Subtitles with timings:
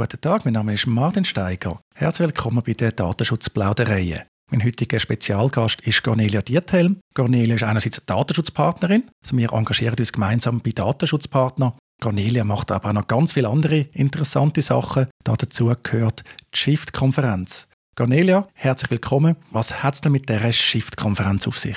[0.00, 1.80] Guten Tag, mein Name ist Martin Steiger.
[1.92, 4.22] Herzlich willkommen bei der Datenschutzplauderei.
[4.48, 7.00] Mein heutiger Spezialgast ist Cornelia Diethelm.
[7.16, 9.10] Cornelia ist einerseits Datenschutzpartnerin.
[9.24, 11.72] Also wir engagieren uns gemeinsam bei Datenschutzpartnern.
[12.00, 15.08] Cornelia macht aber auch noch ganz viele andere interessante Sachen.
[15.24, 16.22] Dazu gehört
[16.54, 17.66] die Shift-Konferenz.
[17.96, 19.34] Cornelia, herzlich willkommen.
[19.50, 21.76] Was hat es denn mit dieser Shift-Konferenz auf sich?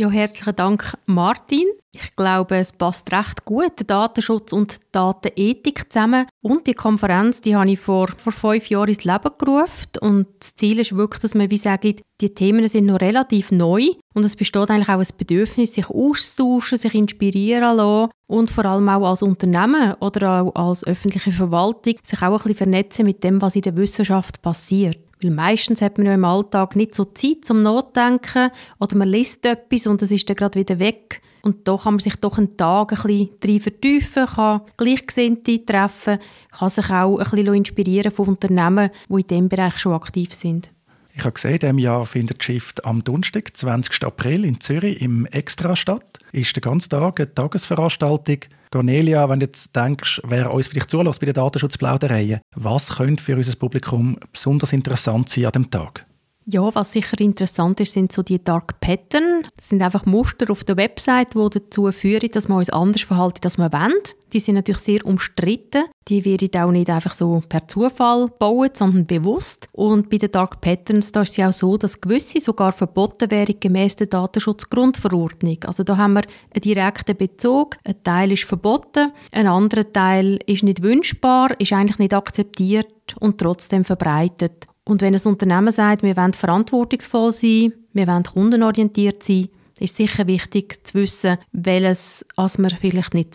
[0.00, 1.66] Ja, herzlichen Dank, Martin.
[1.94, 6.26] Ich glaube, es passt recht gut, Datenschutz und Datenethik zusammen.
[6.40, 9.90] Und die Konferenz, die habe ich vor, vor fünf Jahren ins Leben gerufen.
[10.00, 13.90] Und das Ziel ist wirklich, dass man wie sagt, die Themen sind noch relativ neu.
[14.14, 18.10] Und es besteht eigentlich auch ein Bedürfnis, sich auszutauschen, sich inspirieren lassen.
[18.26, 22.54] Und vor allem auch als Unternehmen oder auch als öffentliche Verwaltung sich auch ein bisschen
[22.54, 25.09] vernetzen mit dem, was in der Wissenschaft passiert.
[25.22, 29.44] Weil meistens hat man ja im Alltag nicht so Zeit zum Nachdenken oder man liest
[29.44, 31.20] etwas und es ist dann gerade wieder weg.
[31.42, 36.18] Und da kann man sich doch einen Tag ein bisschen drin vertiefen, kann Gleichgesinnte treffen,
[36.50, 40.70] kann sich auch ein bisschen inspirieren von Unternehmen, die in diesem Bereich schon aktiv sind.
[41.12, 44.04] Ich habe gesehen, in diesem Jahr findet Shift am Donnerstag, 20.
[44.04, 46.18] April in Zürich im Extra statt.
[46.32, 48.38] Ist der ganze Tag eine Tagesveranstaltung.
[48.70, 53.36] Cornelia, wenn du jetzt denkst, wer uns vielleicht zulässt bei den Datenschutzplaudereien, was könnte für
[53.36, 56.06] unser Publikum besonders interessant sein an dem Tag?
[56.52, 59.44] Ja, was sicher interessant ist, sind so die Dark Pattern.
[59.56, 63.42] Das sind einfach Muster auf der Website, die dazu führen, dass man uns anders verhalten,
[63.44, 64.02] als man wollen.
[64.32, 65.84] Die sind natürlich sehr umstritten.
[66.08, 69.68] Die werden auch nicht einfach so per Zufall bauen, sondern bewusst.
[69.70, 73.30] Und bei den Dark Patterns da ist es ja auch so, dass gewisse sogar verboten
[73.30, 75.58] wären gemäß der Datenschutzgrundverordnung.
[75.66, 76.22] Also da haben wir
[76.52, 77.76] einen direkten Bezug.
[77.84, 83.38] Ein Teil ist verboten, ein anderer Teil ist nicht wünschbar, ist eigentlich nicht akzeptiert und
[83.38, 84.66] trotzdem verbreitet.
[84.90, 89.46] Und wenn ein Unternehmen sagt, wir wollen verantwortungsvoll sein, wir wollen kundenorientiert sein,
[89.78, 93.32] ist sicher wichtig zu wissen, welches was man vielleicht nicht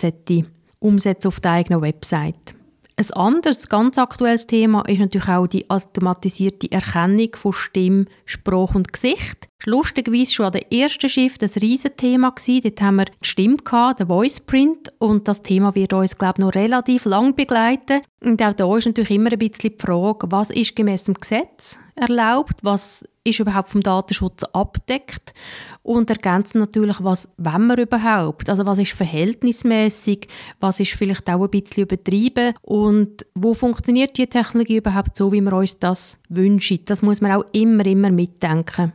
[0.79, 2.55] umsetzen auf der eigenen Website.
[2.97, 8.93] Ein anderes, ganz aktuelles Thema ist natürlich auch die automatisierte Erkennung von Stimme, Sprache und
[8.93, 9.49] Gesicht.
[9.65, 12.61] Lustigerweise schon an der ersten Shift ein riesiges Thema gewesen.
[12.63, 14.93] Dort haben wir die Stimme gehabt, den Voice Print.
[14.99, 17.99] Und das Thema wird uns, glaube ich, noch relativ lang begleiten.
[18.21, 21.77] Und auch da ist natürlich immer ein bisschen die Frage, was ist gemäß dem Gesetz
[21.95, 25.33] erlaubt, was ist überhaupt vom Datenschutz abdeckt
[25.81, 30.27] und ergänzen natürlich, was wollen wir überhaupt, also was ist verhältnismäßig,
[30.59, 35.41] was ist vielleicht auch ein bisschen übertrieben und wo funktioniert die Technologie überhaupt so, wie
[35.41, 36.79] wir uns das wünschen.
[36.85, 38.93] Das muss man auch immer, immer mitdenken.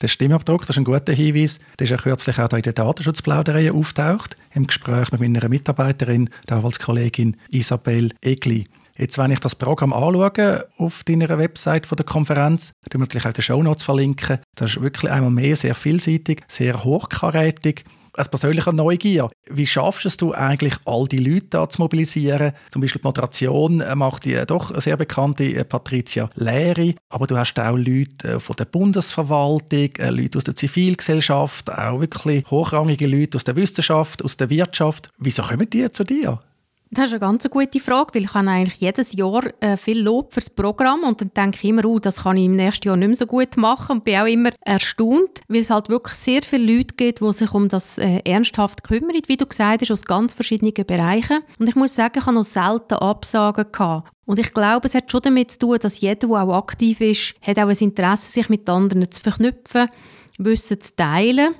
[0.00, 1.60] Der Stimmabdruck, das ist ein guter Hinweis.
[1.78, 6.62] Der ist ja kürzlich auch in der Datenschutzplauderei auftaucht, im Gespräch mit meiner Mitarbeiterin, der
[6.80, 8.64] Kollegin Isabel Egli.
[8.98, 13.32] Jetzt, wenn ich das Programm anschaue auf deiner Website von der Konferenz, wir natürlich auch
[13.32, 17.84] die Shownotes verlinken, das ist wirklich einmal mehr sehr vielseitig, sehr hochkarätig.
[18.14, 22.52] Als persönlicher Neugier, wie schaffst du es eigentlich, all die Leute da zu mobilisieren?
[22.70, 27.58] Zum Beispiel die Moderation macht die doch sehr bekannte äh, Patricia Lehri, aber du hast
[27.58, 33.36] auch Leute äh, von der Bundesverwaltung, äh, Leute aus der Zivilgesellschaft, auch wirklich hochrangige Leute
[33.36, 35.08] aus der Wissenschaft, aus der Wirtschaft.
[35.18, 36.42] Wieso kommen die zu dir?
[36.94, 40.34] Das ist eine ganz gute Frage, weil ich habe eigentlich jedes Jahr äh, viel Lob
[40.34, 43.08] fürs Programm und dann denke ich immer, oh, das kann ich im nächsten Jahr nicht
[43.08, 46.70] mehr so gut machen und bin auch immer erstaunt, weil es halt wirklich sehr viele
[46.70, 50.34] Leute gibt, die sich um das äh, ernsthaft kümmern, wie du gesagt hast, aus ganz
[50.34, 51.38] verschiedenen Bereichen.
[51.58, 54.10] Und ich muss sagen, ich habe noch selten Absagen gehabt.
[54.26, 57.34] Und ich glaube, es hat schon damit zu tun, dass jeder, der auch aktiv ist,
[57.40, 59.88] hat auch ein Interesse, sich mit anderen zu verknüpfen,
[60.36, 61.54] Wissen zu teilen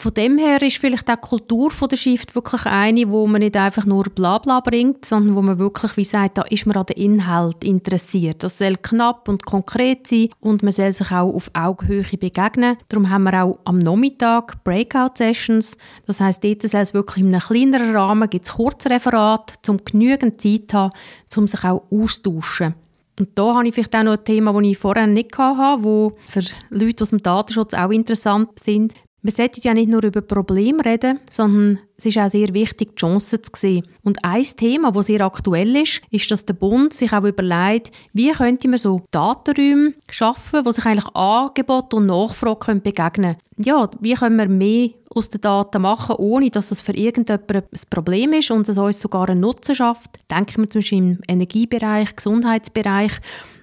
[0.00, 3.56] von dem her ist vielleicht auch die Kultur der Shift wirklich eine, wo man nicht
[3.56, 6.98] einfach nur Blabla bringt, sondern wo man wirklich wie sagt, da ist man an den
[6.98, 8.44] Inhalt interessiert.
[8.44, 12.76] Das soll knapp und konkret sein und man soll sich auch auf Augenhöhe begegnen.
[12.88, 15.76] Darum haben wir auch am Nachmittag Breakout-Sessions.
[16.06, 20.40] Das heißt, dort soll es wirklich in einem kleineren Rahmen gibt es Kurzreferate, um genügend
[20.40, 20.92] Zeit zu haben,
[21.36, 22.74] um sich auch austauschen.
[23.18, 26.12] Und da habe ich vielleicht auch noch ein Thema, das ich vorher nicht hatte, wo
[26.24, 28.94] für Leute aus dem Datenschutz auch interessant sind.
[29.28, 32.98] Wir sollten ja nicht nur über Probleme reden, sondern es ist auch sehr wichtig, die
[32.98, 33.86] Chancen zu sehen.
[34.02, 38.30] Und ein Thema, das sehr aktuell ist, ist, dass der Bund sich auch überlegt, wie
[38.30, 43.36] könnte man so Datenräume schaffen, wo sich eigentlich Angebot und Nachfrage begegnen können.
[43.58, 47.80] Ja, wie können wir mehr aus den Daten machen, ohne dass das für irgendjemanden ein
[47.90, 50.20] Problem ist und es uns sogar einen Nutzen schafft.
[50.30, 53.12] Denken wir zum Beispiel im Energiebereich, Gesundheitsbereich.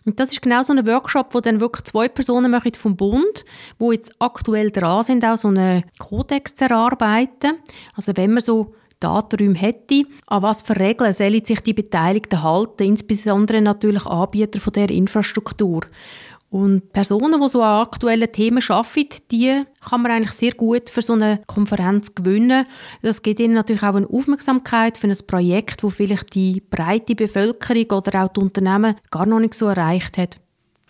[0.06, 3.44] Und das ist genau so ein Workshop, wo dann wirklich zwei Personen machen vom Bund,
[3.80, 7.54] wo jetzt aktuell dran sind, auch so einen Kodex zu erarbeiten.
[7.96, 12.84] Also wenn man so Datenräume hätte, an was für Regeln sollen sich die Beteiligten halten,
[12.84, 15.82] insbesondere natürlich Anbieter von der Infrastruktur.
[16.50, 21.02] Und Personen, die so an aktuellen Themen arbeiten, die kann man eigentlich sehr gut für
[21.02, 22.66] so eine Konferenz gewinnen.
[23.02, 28.00] Das gibt ihnen natürlich auch eine Aufmerksamkeit für ein Projekt, das vielleicht die breite Bevölkerung
[28.00, 30.38] oder auch die Unternehmen gar noch nicht so erreicht hat.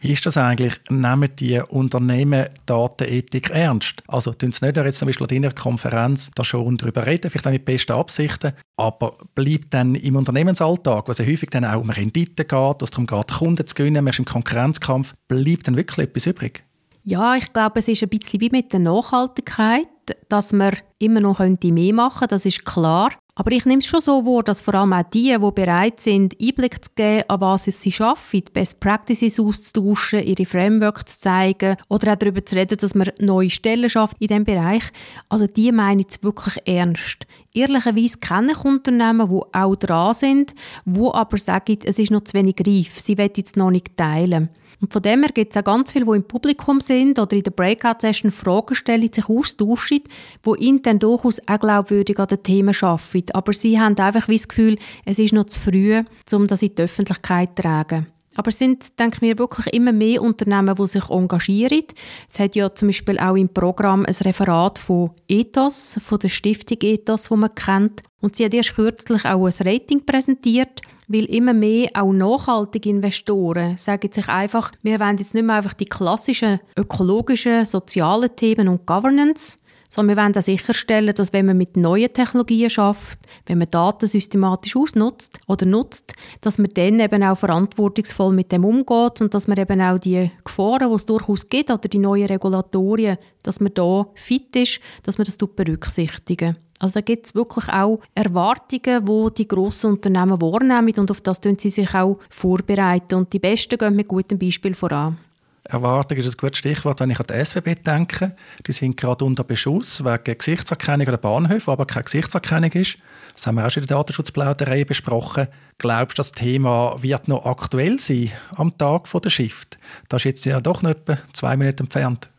[0.05, 0.75] Ist das eigentlich?
[0.89, 4.03] Nehmen die Unternehmen Datenethik ernst?
[4.07, 7.47] Also tun sie nicht jetzt zum Beispiel in einer Konferenz da schon darüber reden, vielleicht
[7.47, 11.89] auch mit besten Absichten, aber bleibt dann im Unternehmensalltag, was ja häufig dann auch um
[11.89, 16.07] Rendite geht, dass darum geht, Kunden zu gewinnen, man ist im Konkurrenzkampf, bleibt dann wirklich
[16.07, 16.63] etwas übrig?
[17.03, 19.87] Ja, ich glaube, es ist ein bisschen wie mit der Nachhaltigkeit,
[20.29, 23.11] dass man immer noch mehr machen könnte, das ist klar.
[23.37, 26.37] Aber ich nehme es schon so wahr, dass vor allem auch die, die bereit sind,
[26.41, 32.13] Einblick zu geben, an was sie arbeiten, Best Practices auszutauschen, ihre Framework zu zeigen oder
[32.13, 34.83] auch darüber zu reden, dass man neue Stellen schafft in diesem Bereich.
[35.27, 37.27] Also die meinen es wirklich ernst.
[37.53, 40.55] Ehrlicherweise kenne ich Unternehmen, die auch dran sind,
[40.85, 44.49] die aber sagen, es ist noch zu wenig reif, sie wollen es noch nicht teilen.
[44.85, 47.41] Und von dem her gibt es auch ganz viele, die im Publikum sind oder in
[47.41, 50.01] der Breakout-Session Fragen stellen, sich austauschen,
[50.45, 53.31] die dann durchaus auch glaubwürdig an den Themen arbeiten.
[53.31, 56.83] Aber sie haben einfach das Gefühl, es ist noch zu früh, um das in die
[56.83, 58.05] Öffentlichkeit zu tragen.
[58.35, 61.83] Aber es sind, denke ich mir, wirklich immer mehr Unternehmen, die sich engagieren.
[62.29, 66.77] Es hat ja zum Beispiel auch im Programm ein Referat von Ethos, von der Stiftung
[66.81, 68.01] Ethos, die man kennt.
[68.21, 73.77] Und sie hat erst kürzlich auch ein Rating präsentiert, weil immer mehr auch nachhaltige Investoren
[73.77, 78.85] sagen sich einfach, wir wollen jetzt nicht mehr einfach die klassischen ökologischen, sozialen Themen und
[78.85, 79.59] Governance,
[79.95, 84.07] sondern wir wollen auch sicherstellen, dass wenn man mit neuen Technologien schafft, wenn man Daten
[84.07, 89.47] systematisch ausnutzt oder nutzt, dass man dann eben auch verantwortungsvoll mit dem umgeht und dass
[89.47, 93.73] man eben auch die Gefahren, die es durchaus gibt, oder die neuen Regulatorien, dass man
[93.73, 96.57] da fit ist, dass man das berücksichtigen.
[96.79, 101.39] Also da gibt es wirklich auch Erwartungen, die die grossen Unternehmen wahrnehmen und auf das
[101.39, 103.15] tun sie sich auch vorbereiten.
[103.15, 105.17] Und die Besten gehen mit gutem Beispiel voran.
[105.67, 108.35] Erwartung ist ein gutes Stichwort, wenn ich an die SWB denke.
[108.67, 112.97] Die sind gerade unter Beschuss wegen Gesichtserkennung an den Bahnhöfen, aber keine Gesichtserkennung ist.
[113.33, 115.47] Das haben wir auch schon in der Datenschutzplauderei besprochen.
[115.79, 119.77] Glaubst du, das Thema wird noch aktuell sein am Tag der Shift?
[120.07, 122.29] Das ist jetzt ja doch noch etwa zwei Minuten entfernt.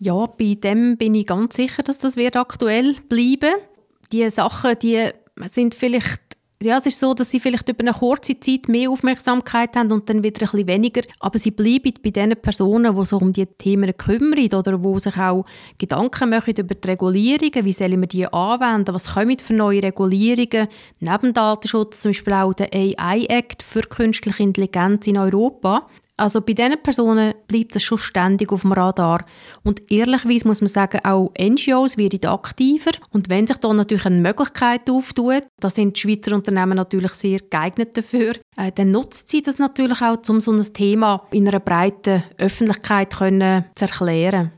[0.00, 3.54] Ja, bei dem bin ich ganz sicher, dass das wird aktuell bleiben.
[4.12, 5.10] Die Sachen, die
[5.46, 6.20] sind vielleicht
[6.60, 10.08] ja, es ist so, dass sie vielleicht über eine kurze Zeit mehr Aufmerksamkeit haben und
[10.08, 11.02] dann wieder ein bisschen weniger.
[11.20, 15.16] Aber sie bleiben bei den Personen, die sich um diese Themen kümmern oder die sich
[15.16, 15.44] auch
[15.78, 17.64] Gedanken machen über die Regulierungen.
[17.64, 18.92] Wie sollen wir die anwenden?
[18.92, 20.66] Was kommen für neue Regulierungen?
[20.98, 25.86] Neben Datenschutz zum Beispiel auch der AI-Act für künstliche Intelligenz in Europa.
[26.18, 29.24] Also bei diesen Personen bleibt das schon ständig auf dem Radar.
[29.62, 32.90] Und ehrlicherweise muss man sagen, auch NGOs werden aktiver.
[33.12, 37.38] Und wenn sich da natürlich eine Möglichkeit auftut, da sind die Schweizer Unternehmen natürlich sehr
[37.38, 41.60] geeignet dafür, äh, dann nutzt sie das natürlich auch, um so ein Thema in einer
[41.60, 44.50] breiten Öffentlichkeit können zu erklären.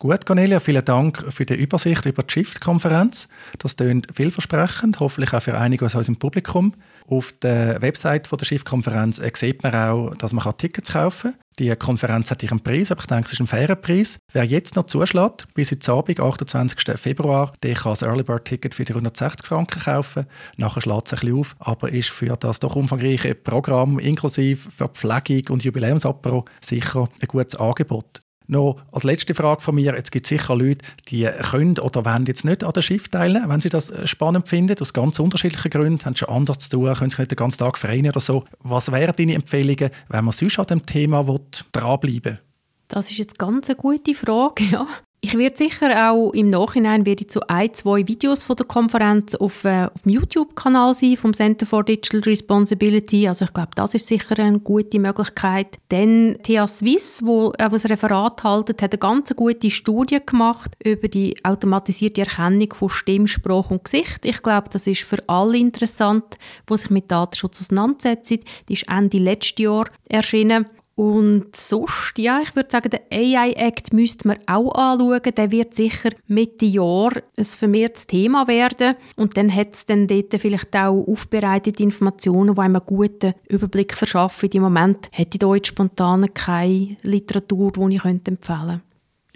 [0.00, 3.26] Gut, Cornelia, vielen Dank für die Übersicht über die Shift-Konferenz.
[3.58, 6.72] Das klingt vielversprechend, hoffentlich auch für einige aus unserem Publikum.
[7.08, 11.40] Auf der Website der Shift-Konferenz sieht man auch, dass man Tickets kaufen kann.
[11.58, 14.20] Die Konferenz hat ihren Preis, aber ich denke, es ist ein fairer Preis.
[14.32, 16.78] Wer jetzt noch zuschlägt, bis heute Abend, 28.
[16.96, 20.26] Februar, der kann das Early Bird Ticket für 360 Franken kaufen.
[20.56, 25.54] Nachher schlägt es ein bisschen auf, aber ist für das doch umfangreiche Programm inklusive Verpflegung
[25.54, 28.22] und Jubiläumsapero sicher ein gutes Angebot.
[28.50, 32.24] Noch als letzte Frage von mir, jetzt gibt es sicher Leute, die können oder wollen
[32.24, 35.70] jetzt nicht an der Schiff teilen, wenn sie das äh, spannend finden, aus ganz unterschiedlichen
[35.70, 38.44] Gründen, haben schon anders zu tun, können sich nicht den ganzen Tag freien oder so.
[38.60, 41.24] Was wären deine Empfehlungen, wenn man sonst an dem Thema
[41.72, 42.40] dranbleiben will?
[42.88, 44.86] Das ist jetzt ganz eine gute Frage, ja.
[45.20, 49.34] Ich werde sicher auch im Nachhinein werde ich zu ein, zwei Videos von der Konferenz
[49.34, 53.26] auf, äh, auf dem YouTube-Kanal sein vom Center for Digital Responsibility.
[53.26, 55.78] Also ich glaube, das ist sicher eine gute Möglichkeit.
[55.88, 61.08] Dann TH Swiss, wo äh, das Referat haltet, hat eine ganz gute Studie gemacht über
[61.08, 64.24] die automatisierte Erkennung von Stimmspruch und Gesicht.
[64.24, 66.36] Ich glaube, das ist für alle interessant,
[66.70, 68.38] die sich mit Datenschutz auseinandersetzen.
[68.68, 70.66] Die ist Ende letzten Jahr erschienen.
[70.98, 75.32] Und sonst, ja, ich würde sagen, der AI-Act müsste man auch anschauen.
[75.36, 78.96] Der wird sicher Mitte Jahr ein vermehrtes Thema werden.
[79.14, 83.94] Und dann hat es dann dort vielleicht auch aufbereitete Informationen, die einem einen guten Überblick
[83.94, 84.50] verschaffen.
[84.50, 88.80] Im Moment hätte ich da jetzt spontan keine Literatur, die ich empfehlen könnte.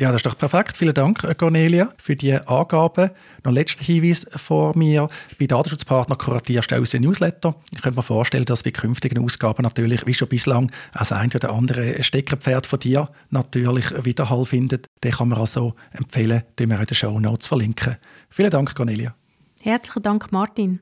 [0.02, 0.76] Ja, das ist doch perfekt.
[0.76, 3.10] Vielen Dank, Cornelia, für die Angaben.
[3.44, 5.06] Noch ein letzter Hinweis vor mir.
[5.38, 7.54] Bei Datenschutzpartner kuratierst du unser Newsletter.
[7.72, 11.52] Ich könnte mir vorstellen, dass bei künftigen Ausgaben natürlich, wie schon bislang, als ein oder
[11.52, 14.86] andere Steckerpferd von dir natürlich Widerhall findet.
[15.04, 17.94] Den kann man also empfehlen, den wir in den Show Notes verlinken.
[18.28, 19.14] Vielen Dank, Cornelia.
[19.60, 20.80] Herzlichen Dank, Martin.